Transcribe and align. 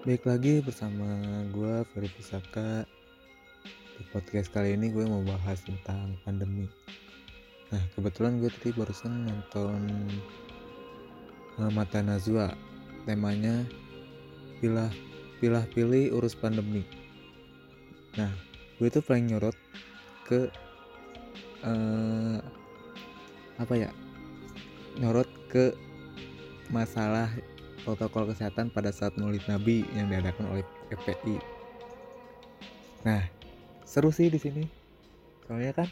Baik 0.00 0.24
lagi 0.24 0.64
bersama 0.64 1.04
gue 1.52 1.84
Ferry 1.92 2.08
Pusaka. 2.08 2.88
Di 3.68 4.02
podcast 4.08 4.48
kali 4.48 4.72
ini 4.72 4.88
gue 4.88 5.04
mau 5.04 5.20
bahas 5.20 5.60
tentang 5.60 6.16
pandemi. 6.24 6.64
Nah 7.68 7.84
kebetulan 7.92 8.40
gue 8.40 8.48
tadi 8.48 8.72
barusan 8.72 9.28
nonton 9.28 10.08
uh, 11.60 11.68
Mata 11.68 12.00
Nazwa. 12.00 12.48
Temanya 13.04 13.68
Pilah, 14.64 14.88
pilah 15.36 15.68
pilih 15.68 16.16
urus 16.16 16.32
pandemi. 16.32 16.80
Nah 18.16 18.32
gue 18.80 18.88
tuh 18.88 19.04
paling 19.04 19.28
nyorot 19.28 19.56
ke 20.24 20.48
uh, 21.60 22.40
Apa 23.60 23.74
ya? 23.76 23.92
Nyorot 24.96 25.28
ke 25.52 25.76
masalah 26.72 27.28
protokol 27.82 28.28
kesehatan 28.30 28.70
pada 28.70 28.92
saat 28.92 29.16
Maulid 29.16 29.44
Nabi 29.48 29.84
yang 29.96 30.12
diadakan 30.12 30.52
oleh 30.52 30.64
FPI. 30.92 31.36
Nah, 33.04 33.24
seru 33.88 34.12
sih 34.12 34.28
di 34.28 34.36
sini. 34.36 34.64
Soalnya 35.48 35.72
kan 35.72 35.88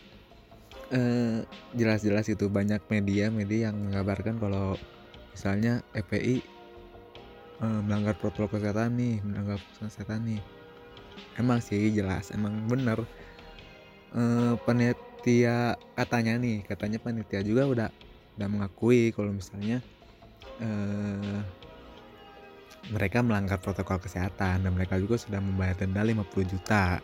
eh, 0.93 1.41
jelas-jelas 1.74 2.29
itu 2.29 2.46
banyak 2.48 2.80
media-media 2.93 3.73
yang 3.73 3.77
mengabarkan 3.80 4.37
kalau 4.38 4.77
misalnya 5.32 5.80
FPI 5.96 6.37
eh, 7.65 7.80
melanggar 7.84 8.15
protokol 8.20 8.60
kesehatan 8.60 8.96
nih, 8.96 9.24
melanggar 9.24 9.57
protokol 9.59 9.88
kesehatan 9.88 10.20
nih. 10.29 10.41
Emang 11.38 11.62
sih 11.62 11.91
jelas, 11.95 12.30
emang 12.34 12.66
bener. 12.68 13.02
Eh, 14.16 14.55
panitia 14.65 15.77
katanya 15.96 16.41
nih, 16.41 16.65
katanya 16.65 16.98
panitia 17.01 17.41
juga 17.45 17.62
udah 17.68 17.88
udah 18.38 18.48
mengakui 18.48 19.10
kalau 19.10 19.34
misalnya 19.34 19.82
eh, 20.62 21.41
mereka 22.88 23.21
melanggar 23.21 23.60
protokol 23.60 24.01
kesehatan 24.01 24.65
dan 24.65 24.73
mereka 24.73 24.96
juga 24.96 25.21
sudah 25.21 25.43
membayar 25.43 25.76
denda 25.76 26.01
50 26.01 26.24
juta. 26.48 27.02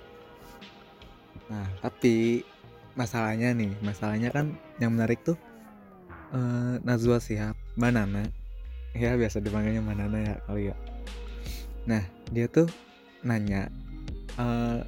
Nah, 1.50 1.66
tapi 1.84 2.40
masalahnya 2.96 3.52
nih, 3.52 3.74
masalahnya 3.84 4.32
kan 4.32 4.56
yang 4.80 4.96
menarik 4.96 5.20
tuh 5.26 5.36
eh, 6.32 6.74
Nazwa 6.80 7.20
Sihab, 7.20 7.58
Banana. 7.76 8.24
Ya 8.94 9.18
biasa 9.18 9.42
dipanggilnya 9.42 9.82
Banana 9.82 10.18
ya 10.22 10.34
kali 10.46 10.70
ya. 10.72 10.76
Nah, 11.84 12.02
dia 12.32 12.46
tuh 12.48 12.70
nanya 13.20 13.68
eh, 14.40 14.80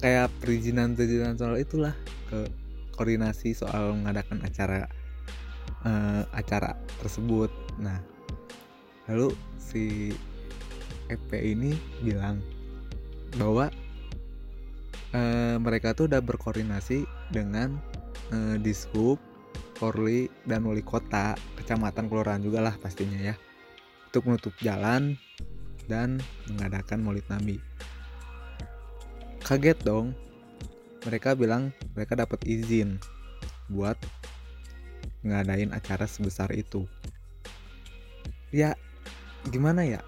kayak 0.00 0.32
perizinan-perizinan 0.40 1.36
soal 1.36 1.60
itulah 1.60 1.92
ke 2.32 2.48
koordinasi 2.96 3.52
soal 3.52 3.92
mengadakan 3.92 4.40
acara 4.40 4.88
eh, 5.84 6.22
acara 6.32 6.80
tersebut. 7.04 7.52
Nah, 7.76 8.00
lalu 9.10 9.34
si 9.58 10.14
FP 11.10 11.58
ini 11.58 11.74
bilang 12.06 12.38
bahwa 13.34 13.66
uh, 15.10 15.58
mereka 15.58 15.90
tuh 15.94 16.06
udah 16.06 16.22
berkoordinasi 16.22 17.02
dengan 17.34 17.74
uh, 18.30 18.54
dishub, 18.62 19.18
Polri 19.74 20.30
dan 20.46 20.62
wali 20.62 20.84
kota, 20.86 21.34
kecamatan, 21.58 22.06
kelurahan 22.06 22.42
juga 22.42 22.62
lah 22.62 22.74
pastinya 22.78 23.18
ya, 23.18 23.34
untuk 24.10 24.30
menutup 24.30 24.54
jalan 24.62 25.18
dan 25.90 26.22
mengadakan 26.46 27.02
Maulid 27.02 27.26
Nabi. 27.26 27.58
Kaget 29.42 29.82
dong, 29.82 30.14
mereka 31.02 31.34
bilang 31.34 31.74
mereka 31.98 32.14
dapat 32.14 32.44
izin 32.46 33.02
buat 33.66 33.98
ngadain 35.26 35.74
acara 35.74 36.06
sebesar 36.06 36.54
itu. 36.54 36.86
Ya, 38.50 38.74
gimana 39.48 39.88
ya? 39.88 40.00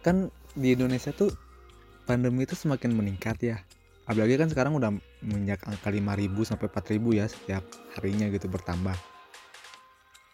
kan 0.00 0.32
di 0.56 0.72
Indonesia 0.74 1.12
tuh 1.12 1.30
pandemi 2.08 2.48
itu 2.48 2.56
semakin 2.56 2.96
meningkat 2.96 3.36
ya. 3.44 3.56
Apalagi 4.08 4.40
kan 4.40 4.50
sekarang 4.50 4.74
udah 4.74 4.90
menginjak 5.22 5.62
angka 5.68 5.92
5000 5.92 6.34
sampai 6.42 6.66
4000 6.66 7.18
ya 7.20 7.26
setiap 7.30 7.64
harinya 7.94 8.26
gitu 8.32 8.50
bertambah. 8.50 8.96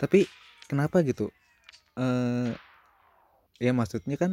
Tapi 0.01 0.25
kenapa 0.71 1.05
gitu? 1.05 1.29
Eh 1.99 2.55
ya 3.61 3.73
maksudnya 3.77 4.17
kan 4.17 4.33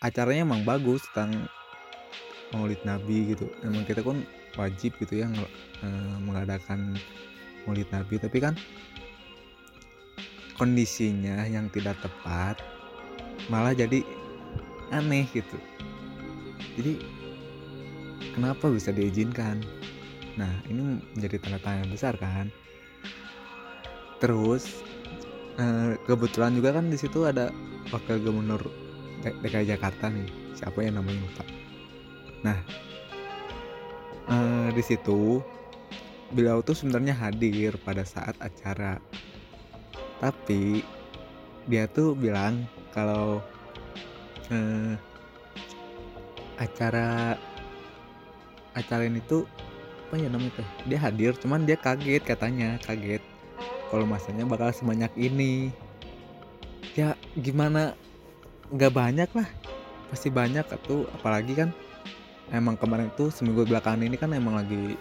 acaranya 0.00 0.48
emang 0.48 0.64
bagus 0.64 1.04
tentang 1.12 1.50
Maulid 2.56 2.80
Nabi 2.88 3.36
gitu. 3.36 3.52
Emang 3.60 3.84
kita 3.84 4.00
kan 4.00 4.24
wajib 4.56 4.96
gitu 5.02 5.24
ya 5.24 5.28
eh, 5.84 6.16
mengadakan 6.22 6.96
Maulid 7.66 7.88
Nabi 7.94 8.18
tapi 8.18 8.38
kan 8.42 8.54
kondisinya 10.56 11.42
yang 11.48 11.66
tidak 11.72 11.98
tepat 11.98 12.60
malah 13.50 13.74
jadi 13.74 14.04
aneh 14.92 15.26
gitu. 15.32 15.58
Jadi 16.78 17.00
kenapa 18.36 18.68
bisa 18.70 18.92
diizinkan? 18.94 19.58
Nah 20.36 20.52
ini 20.68 21.02
menjadi 21.16 21.40
tanda 21.40 21.58
tanya 21.60 21.84
besar 21.88 22.14
kan? 22.20 22.52
Terus 24.20 24.84
eh, 25.58 25.98
kebetulan 26.06 26.54
juga 26.54 26.76
kan 26.78 26.86
di 26.92 26.98
situ 27.00 27.26
ada 27.26 27.50
wakil 27.90 28.20
gubernur 28.22 28.62
DKI 29.24 29.74
Jakarta 29.74 30.12
nih. 30.12 30.28
Siapa 30.54 30.84
yang 30.84 31.00
namanya? 31.00 31.24
Lupa. 31.24 31.44
Nah 32.46 32.58
eh, 34.30 34.68
di 34.76 34.82
situ 34.84 35.40
beliau 36.32 36.64
tuh 36.64 36.74
sebenarnya 36.74 37.14
hadir 37.14 37.76
pada 37.84 38.02
saat 38.02 38.34
acara. 38.40 38.98
Tapi 40.18 40.82
dia 41.68 41.86
tuh 41.86 42.16
bilang 42.16 42.66
kalau 42.90 43.38
eh, 44.50 44.96
acara 46.58 47.38
acara 48.72 49.02
ini 49.04 49.20
tuh 49.28 49.44
apa 50.08 50.20
ya 50.20 50.28
namanya 50.28 50.60
tuh 50.60 50.68
dia 50.84 50.98
hadir 51.00 51.32
cuman 51.40 51.64
dia 51.64 51.76
kaget 51.76 52.20
katanya 52.20 52.76
kaget 52.84 53.22
kalau 53.92 54.08
masanya 54.08 54.48
bakal 54.48 54.72
sebanyak 54.72 55.12
ini. 55.20 55.68
Ya 56.96 57.12
gimana? 57.36 57.92
Nggak 58.72 58.92
banyak 58.96 59.30
lah. 59.36 59.48
Pasti 60.08 60.32
banyak 60.32 60.64
atau 60.64 61.04
apalagi 61.12 61.52
kan 61.52 61.76
emang 62.52 62.76
kemarin 62.76 63.08
tuh 63.16 63.32
seminggu 63.32 63.64
belakangan 63.64 64.04
ini 64.04 64.16
kan 64.20 64.30
emang 64.36 64.60
lagi 64.60 64.94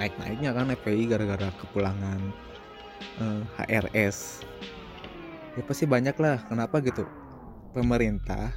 naik-naiknya 0.00 0.50
kan 0.56 0.72
FPI 0.72 1.04
gara-gara 1.12 1.48
kepulangan 1.60 2.20
eh, 3.20 3.42
HRS 3.60 4.42
ya 5.54 5.62
pasti 5.62 5.84
banyak 5.86 6.16
lah 6.18 6.42
kenapa 6.48 6.82
gitu 6.82 7.06
pemerintah 7.70 8.50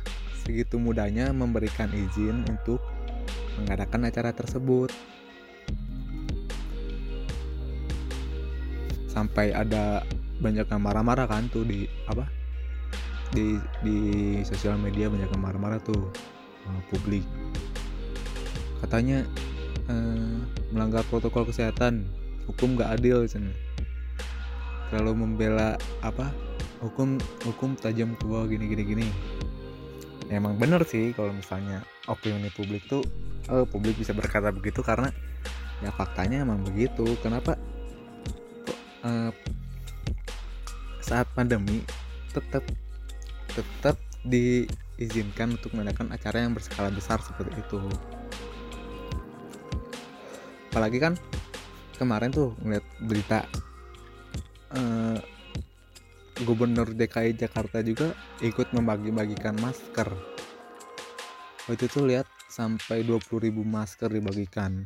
segitu 0.47 0.79
mudahnya 0.79 1.35
memberikan 1.35 1.91
izin 1.91 2.47
untuk 2.47 2.79
mengadakan 3.59 4.07
acara 4.07 4.31
tersebut. 4.31 4.93
Sampai 9.11 9.51
ada 9.51 10.05
banyak 10.39 10.69
yang 10.69 10.79
marah-marah 10.79 11.25
kan 11.27 11.49
tuh 11.49 11.65
di 11.65 11.89
apa? 12.07 12.29
Di 13.33 13.57
di 13.83 13.97
sosial 14.47 14.77
media 14.77 15.09
banyak 15.09 15.27
yang 15.27 15.43
marah-marah 15.43 15.81
tuh 15.83 16.13
uh, 16.69 16.81
publik. 16.93 17.25
Katanya 18.83 19.25
uh, 19.89 20.37
melanggar 20.71 21.01
protokol 21.07 21.47
kesehatan, 21.49 22.05
hukum 22.45 22.77
gak 22.77 22.99
adil 22.99 23.25
sana. 23.25 23.51
Terlalu 24.89 25.27
membela 25.27 25.75
apa 25.99 26.31
hukum 26.79 27.17
hukum 27.43 27.75
tajam 27.75 28.13
ke 28.15 28.25
gini 28.53 28.65
gini 28.69 28.83
gini. 28.83 29.07
Ya, 30.27 30.43
emang 30.43 30.59
bener 30.59 30.83
sih 30.83 31.15
kalau 31.15 31.31
misalnya 31.31 31.87
opini 32.11 32.51
publik 32.51 32.83
tuh 32.91 32.99
oh, 33.47 33.63
publik 33.63 33.95
bisa 33.95 34.11
berkata 34.11 34.51
begitu 34.51 34.83
karena 34.83 35.11
ya 35.79 35.91
faktanya 35.91 36.43
emang 36.43 36.63
begitu. 36.67 37.17
Kenapa? 37.23 37.55
Uh, 39.03 39.31
saat 40.99 41.27
pandemi 41.31 41.79
tetap 42.35 42.67
tetap 43.55 43.95
diizinkan 44.27 45.55
untuk 45.55 45.71
mengadakan 45.71 46.11
acara 46.11 46.43
yang 46.43 46.51
berskala 46.51 46.91
besar 46.91 47.23
seperti 47.23 47.63
itu 47.63 47.79
apalagi 50.77 51.01
kan 51.01 51.17
kemarin 51.97 52.29
tuh 52.29 52.53
ngeliat 52.61 52.85
berita 53.01 53.49
uh, 54.77 55.17
Gubernur 56.45 56.93
DKI 56.93 57.33
Jakarta 57.33 57.81
juga 57.81 58.13
ikut 58.45 58.69
membagi-bagikan 58.77 59.57
masker. 59.57 60.05
Waktu 61.65 61.81
itu 61.89 62.05
lihat 62.05 62.29
sampai 62.45 63.01
20.000 63.01 63.49
masker 63.57 64.05
dibagikan. 64.13 64.85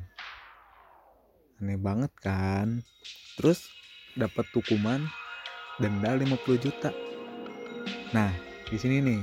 Aneh 1.59 1.75
banget 1.75 2.15
kan? 2.23 2.87
Terus 3.35 3.67
dapat 4.15 4.47
hukuman 4.55 5.03
denda 5.75 6.15
50 6.15 6.39
juta. 6.55 6.95
Nah, 8.15 8.31
di 8.71 8.79
sini 8.79 9.03
nih 9.03 9.19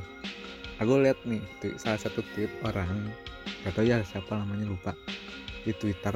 aku 0.85 1.01
lihat 1.01 1.17
nih 1.25 1.41
salah 1.81 1.97
satu 1.97 2.21
tweet 2.37 2.53
orang 2.61 3.09
gak 3.65 3.81
ya 3.89 4.05
siapa 4.05 4.37
namanya 4.37 4.69
lupa 4.69 4.93
di 5.65 5.73
Twitter 5.73 6.13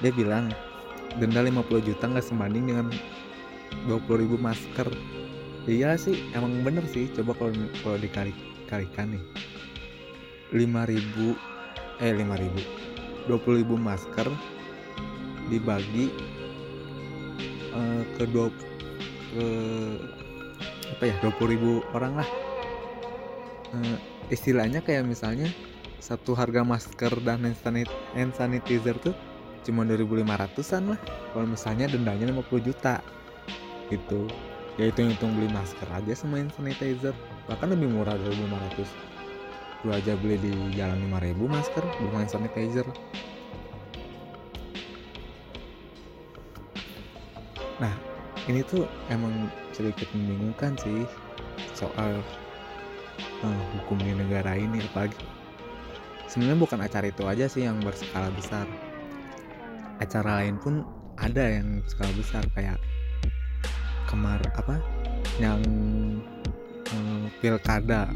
dia 0.00 0.12
bilang 0.14 0.48
denda 1.18 1.42
50 1.42 1.88
juta 1.88 2.04
nggak 2.06 2.26
sebanding 2.26 2.70
dengan 2.70 2.86
20.000 3.86 4.38
masker. 4.38 4.88
Iya 5.68 5.94
sih 5.98 6.16
emang 6.34 6.62
bener 6.66 6.84
sih. 6.88 7.10
Coba 7.12 7.34
kalau 7.36 7.52
kalau 7.82 7.98
dikali 7.98 8.32
kalikan 8.70 9.14
nih. 9.14 9.24
5000 10.50 12.02
eh 12.02 12.12
5000 12.16 12.90
20000 13.28 13.68
masker 13.76 14.28
dibagi 15.52 16.10
uh, 17.70 18.02
ke 18.18 18.24
dua 18.30 18.50
ke 19.30 19.46
apa 20.96 21.02
ya 21.06 21.14
20000 21.22 21.94
orang 21.94 22.12
lah. 22.18 22.28
Uh, 23.70 23.96
istilahnya 24.34 24.82
kayak 24.82 25.06
misalnya 25.06 25.46
satu 26.02 26.34
harga 26.34 26.66
masker 26.66 27.12
dan 27.22 27.46
hand 27.46 28.32
sanitizer 28.34 28.96
tuh 28.98 29.14
cuma 29.66 29.84
2500an 29.84 30.96
lah. 30.96 31.00
Kalau 31.32 31.46
misalnya 31.46 31.86
dendanya 31.90 32.30
50 32.30 32.66
juta. 32.66 33.04
Gitu. 33.90 34.30
Ya 34.78 34.88
itu 34.88 35.02
hitung 35.02 35.36
beli 35.36 35.50
masker 35.52 35.88
aja 35.92 36.12
sama 36.16 36.40
sanitizer. 36.54 37.12
Bahkan 37.50 37.68
lebih 37.74 37.90
murah 37.90 38.16
dari 38.16 38.32
500 38.32 39.10
lu 39.80 39.96
aja 39.96 40.12
beli 40.20 40.36
di 40.36 40.52
jalan 40.76 41.08
5000 41.08 41.40
masker 41.40 41.84
belum 42.00 42.12
hand 42.20 42.28
sanitizer. 42.28 42.84
Nah 47.80 47.94
ini 48.44 48.60
tuh 48.68 48.84
emang 49.08 49.48
sedikit 49.72 50.04
membingungkan 50.12 50.76
sih 50.76 51.08
soal 51.72 52.20
uh, 53.40 53.62
hukum 53.80 53.96
di 54.04 54.12
negara 54.12 54.52
ini 54.52 54.84
apalagi. 54.92 55.16
Sebenarnya 56.28 56.60
bukan 56.60 56.80
acara 56.84 57.06
itu 57.08 57.24
aja 57.24 57.48
sih 57.48 57.64
yang 57.64 57.80
berskala 57.80 58.28
besar 58.36 58.68
acara 60.00 60.42
lain 60.42 60.56
pun 60.56 60.82
ada 61.20 61.60
yang 61.60 61.84
skala 61.84 62.10
besar 62.16 62.42
kayak 62.56 62.80
kemar 64.08 64.40
apa 64.56 64.80
yang 65.38 65.60
hmm, 66.90 67.28
pilkada. 67.38 68.08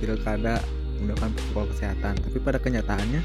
Pilkada 0.00 0.60
menggunakan 0.96 1.32
protokol 1.32 1.66
kesehatan 1.76 2.14
tapi 2.20 2.38
pada 2.40 2.56
kenyataannya 2.60 3.22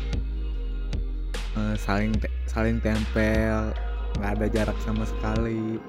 eh, 1.56 1.76
saling 1.80 2.12
te 2.20 2.28
saling 2.48 2.80
tempel 2.80 3.72
nggak 4.16 4.32
ada 4.40 4.46
jarak 4.52 4.78
sama 4.84 5.04
sekali. 5.08 5.80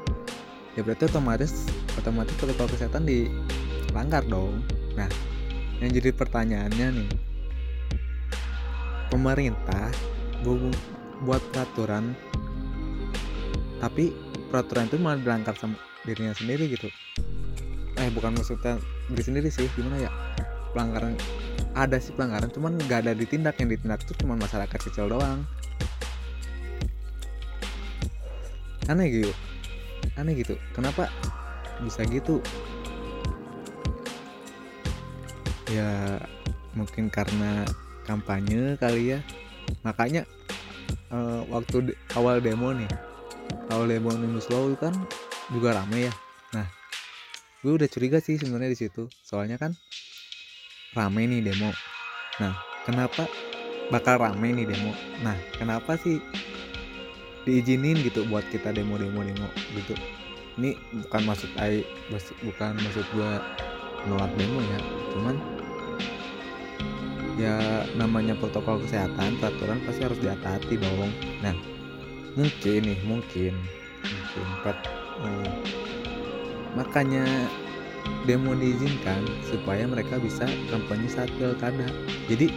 Ya 0.78 0.86
berarti 0.86 1.10
otomatis 1.10 1.66
otomatis 1.98 2.34
protokol 2.38 2.70
kesehatan 2.70 3.06
dilanggar 3.06 4.22
dong. 4.26 4.62
Nah 4.94 5.10
yang 5.82 5.90
jadi 5.92 6.10
pertanyaannya 6.14 6.88
nih. 7.02 7.10
Pemerintah 9.06 9.90
buat 11.24 11.40
peraturan. 11.54 12.12
Tapi 13.80 14.12
peraturan 14.52 14.88
itu 14.88 14.96
malah 15.00 15.20
dilanggar 15.20 15.56
sama 15.56 15.78
dirinya 16.04 16.36
sendiri 16.36 16.68
gitu. 16.72 16.88
Eh 17.96 18.12
bukan 18.12 18.36
maksudnya 18.36 18.76
diri 19.08 19.22
sendiri 19.24 19.48
sih 19.48 19.68
gimana 19.72 20.08
ya? 20.08 20.10
Pelanggaran 20.76 21.16
ada 21.76 21.96
sih 22.00 22.12
pelanggaran 22.12 22.52
cuman 22.52 22.76
nggak 22.76 23.08
ada 23.08 23.12
ditindak. 23.16 23.56
Yang 23.56 23.80
ditindak 23.80 24.04
itu 24.04 24.12
cuma 24.20 24.36
masyarakat 24.36 24.78
kecil 24.80 25.08
doang. 25.08 25.44
Aneh 28.86 29.08
gitu. 29.10 29.32
Aneh 30.20 30.36
gitu. 30.38 30.54
Kenapa 30.76 31.08
bisa 31.82 32.04
gitu? 32.08 32.40
Ya 35.72 36.20
mungkin 36.78 37.10
karena 37.10 37.66
kampanye 38.06 38.78
kali 38.78 39.16
ya. 39.16 39.20
Makanya 39.82 40.22
uh, 41.12 41.42
waktu 41.50 41.90
de 41.90 41.92
awal 42.18 42.42
demo 42.42 42.72
nih. 42.74 42.90
Awal 43.70 43.98
demo 43.98 44.10
Omnibus 44.10 44.50
Law 44.50 44.74
kan 44.78 44.94
juga 45.50 45.78
rame 45.78 46.10
ya. 46.10 46.12
Nah 46.54 46.66
gue 47.62 47.72
udah 47.74 47.88
curiga 47.90 48.18
sih 48.18 48.38
sebenarnya 48.38 48.72
di 48.74 48.78
situ. 48.78 49.06
Soalnya 49.22 49.58
kan 49.58 49.74
rame 50.94 51.26
nih 51.30 51.46
demo. 51.46 51.70
Nah 52.42 52.54
kenapa 52.84 53.26
bakal 53.90 54.18
rame 54.18 54.54
nih 54.54 54.66
demo? 54.66 54.92
Nah 55.22 55.34
kenapa 55.58 55.94
sih 55.98 56.18
diizinin 57.46 58.02
gitu 58.02 58.26
buat 58.26 58.42
kita 58.50 58.74
demo 58.74 58.98
demo 58.98 59.22
demo 59.22 59.48
gitu? 59.74 59.94
Ini 60.56 60.74
bukan 61.06 61.22
maksud 61.28 61.50
I 61.60 61.84
bukan 62.42 62.74
maksud 62.80 63.06
gue 63.14 63.30
nolak 64.10 64.32
demo 64.34 64.58
ya. 64.62 64.78
Cuman 65.14 65.55
ya 67.36 67.84
namanya 68.00 68.32
protokol 68.36 68.80
kesehatan 68.80 69.36
peraturan 69.36 69.78
pasti 69.84 70.02
harus 70.08 70.20
diatati 70.20 70.74
dong. 70.80 71.12
Nah 71.44 71.52
mungkin 72.36 72.80
nih 72.84 73.00
mungkin 73.04 73.54
mungkin 74.00 74.46
pet, 74.64 74.78
eh, 75.24 75.50
makanya 76.72 77.24
demo 78.24 78.56
diizinkan 78.56 79.20
supaya 79.44 79.84
mereka 79.84 80.16
bisa 80.16 80.48
kampanye 80.72 81.08
saat 81.12 81.28
pilkada. 81.36 81.86
Jadi 82.28 82.48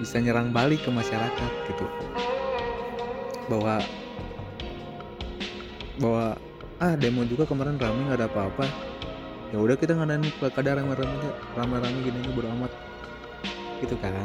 bisa 0.00 0.18
nyerang 0.18 0.50
balik 0.50 0.80
ke 0.82 0.90
masyarakat 0.90 1.52
gitu. 1.68 1.86
Bahwa 3.52 3.84
bahwa 6.00 6.26
ah 6.80 6.96
demo 6.96 7.28
juga 7.28 7.44
kemarin 7.44 7.76
rame 7.76 8.08
nggak 8.08 8.24
ada 8.24 8.28
apa-apa. 8.32 8.66
Ya 9.52 9.60
udah 9.60 9.76
kita 9.78 9.94
ngadain 9.94 10.24
pilkada 10.40 10.80
rame-rame 10.80 11.30
rame-rame 11.54 11.98
gini 12.02 12.18
bodo 12.34 12.50
amat 12.58 12.72
gitu 13.84 13.96
kan. 14.00 14.16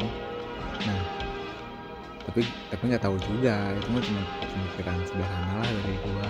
Nah 0.88 1.01
tapi 2.25 2.47
tapi 2.71 2.83
nggak 2.88 3.03
tahu 3.03 3.19
juga. 3.19 3.75
Itu 3.75 3.88
mah 3.91 4.03
cuma 4.03 4.21
pemikiran 4.41 4.97
sederhana 5.06 5.53
lah 5.59 5.69
dari 5.69 5.95
gua. 6.01 6.29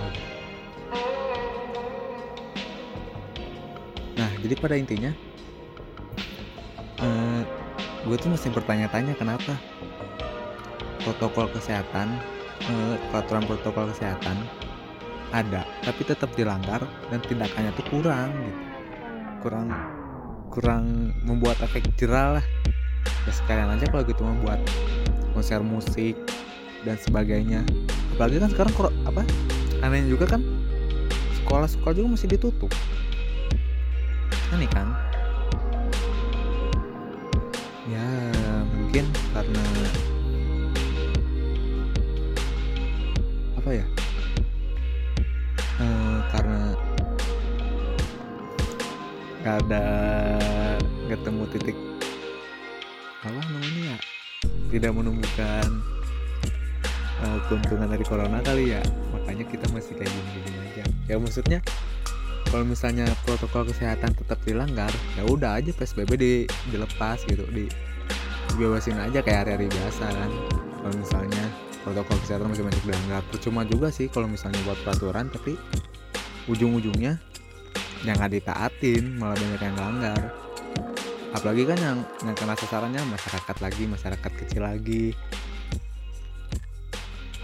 Nah 4.18 4.30
jadi 4.42 4.54
pada 4.58 4.74
intinya 4.76 5.12
eh, 7.00 7.42
gue 8.04 8.16
tuh 8.16 8.30
mesti 8.32 8.48
bertanya-tanya 8.52 9.16
kenapa 9.16 9.56
protokol 11.00 11.48
kesehatan 11.52 12.12
eh, 12.68 12.96
peraturan 13.08 13.44
protokol 13.48 13.88
kesehatan 13.92 14.36
ada 15.30 15.62
tapi 15.86 16.02
tetap 16.02 16.28
dilanggar 16.34 16.82
dan 17.08 17.20
tindakannya 17.22 17.70
tuh 17.78 17.86
kurang 17.88 18.34
gitu. 18.34 18.60
Kurang 19.40 19.68
kurang 20.52 21.14
membuat 21.24 21.56
efek 21.64 21.86
jerah 21.96 22.36
lah 22.36 22.44
ya 23.28 23.32
sekalian 23.32 23.68
aja 23.76 23.84
kalau 23.90 24.04
gitu 24.06 24.22
membuat 24.24 24.60
konser 25.36 25.60
musik 25.60 26.16
dan 26.84 26.96
sebagainya. 26.96 27.64
Apalagi 28.16 28.40
kan 28.40 28.50
sekarang 28.52 28.72
kalau 28.76 28.90
apa 29.08 29.22
aneh 29.80 30.04
juga 30.08 30.28
kan 30.36 30.44
sekolah-sekolah 31.42 31.94
juga 31.96 32.08
masih 32.16 32.28
ditutup. 32.30 32.70
Aneh 34.52 34.68
kan? 34.70 34.92
Ya 37.90 38.06
mungkin 38.70 39.04
karena 39.34 39.64
apa 43.60 43.70
ya? 43.72 43.86
E, 45.80 45.86
karena 46.32 46.60
nggak 49.40 49.56
ada 49.64 49.84
tidak 54.80 54.96
menemukan 54.96 55.66
uh, 57.20 57.38
keuntungan 57.52 57.84
dari 57.92 58.04
corona 58.08 58.40
kali 58.40 58.72
ya. 58.72 58.82
Makanya 59.12 59.44
kita 59.52 59.68
masih 59.76 59.92
kayak 60.00 60.08
gini-gini 60.08 60.58
aja. 60.72 60.84
Ya 61.04 61.16
maksudnya 61.20 61.60
kalau 62.48 62.64
misalnya 62.64 63.06
protokol 63.28 63.68
kesehatan 63.68 64.16
tetap 64.16 64.40
dilanggar 64.42 64.90
ya 65.14 65.22
udah 65.22 65.60
aja 65.62 65.70
psbb 65.70 66.10
di, 66.18 66.32
dilepas 66.72 67.22
gitu 67.28 67.46
di 67.52 67.70
dibebasin 68.50 68.98
aja 68.98 69.20
kayak 69.20 69.46
hari-hari 69.46 69.68
biasa 69.68 70.08
kan. 70.08 70.30
Kalau 70.80 70.96
misalnya 70.96 71.44
protokol 71.84 72.16
kesehatan 72.24 72.48
masih 72.48 72.64
banyak 72.64 72.82
dilanggar 72.88 73.22
percuma 73.28 73.62
juga 73.68 73.92
sih 73.92 74.08
kalau 74.08 74.26
misalnya 74.32 74.58
buat 74.64 74.80
peraturan 74.80 75.28
tapi 75.28 75.60
ujung-ujungnya 76.48 77.20
yang 78.00 78.16
nggak 78.16 78.40
ditaatin 78.40 79.20
malah 79.20 79.36
banyak 79.36 79.60
yang 79.60 79.76
langgar 79.76 80.20
apalagi 81.30 81.62
kan 81.66 81.78
yang 81.78 81.98
yang 82.26 82.36
kena 82.36 82.54
sasarannya 82.58 83.02
masyarakat 83.06 83.56
lagi 83.62 83.82
masyarakat 83.86 84.32
kecil 84.44 84.62
lagi. 84.66 85.14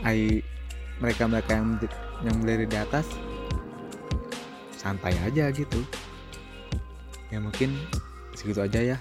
Ai 0.02 0.42
mereka 0.98 1.28
mereka 1.28 1.56
yang 1.58 1.78
yang 2.24 2.36
berdiri 2.42 2.66
di 2.66 2.78
atas 2.78 3.06
santai 4.74 5.14
aja 5.22 5.50
gitu. 5.50 5.80
Ya 7.30 7.42
mungkin 7.42 7.74
segitu 8.38 8.62
aja 8.62 8.96
ya 8.96 8.98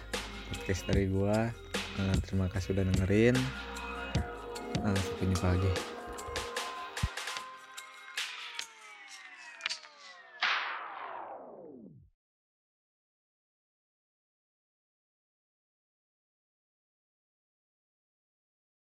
podcast 0.51 0.85
dari 0.89 1.09
gua. 1.09 1.49
Uh, 1.95 2.15
terima 2.27 2.51
kasih 2.51 2.75
udah 2.75 2.85
dengerin. 2.91 3.37
Uh, 4.83 4.93
sampai 4.93 5.25
jumpa 5.31 5.47
lagi 5.55 5.94